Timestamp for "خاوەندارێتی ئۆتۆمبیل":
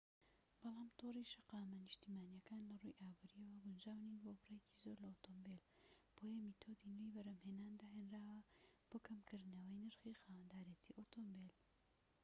10.21-11.53